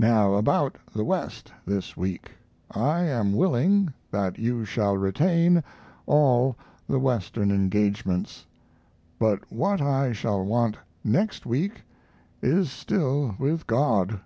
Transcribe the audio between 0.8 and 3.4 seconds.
the West this week, I am